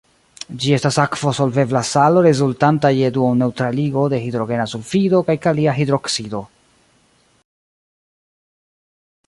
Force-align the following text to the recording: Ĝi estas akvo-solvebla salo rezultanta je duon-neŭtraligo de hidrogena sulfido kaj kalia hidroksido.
Ĝi 0.61 0.71
estas 0.75 0.95
akvo-solvebla 1.01 1.81
salo 1.89 2.23
rezultanta 2.27 2.91
je 3.01 3.11
duon-neŭtraligo 3.17 4.07
de 4.15 4.21
hidrogena 4.23 4.67
sulfido 4.73 5.21
kaj 5.29 5.37
kalia 5.45 5.77
hidroksido. 5.81 6.43